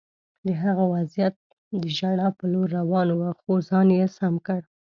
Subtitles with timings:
[0.45, 1.35] د هغه وضعیت
[1.81, 4.59] د ژړا په لور روان و خو ځان یې سم کړ